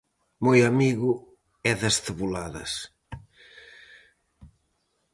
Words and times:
Moi 0.45 0.59
amigo 0.71 1.11
é 1.71 1.73
das 1.81 1.95
ceboladas. 2.05 2.71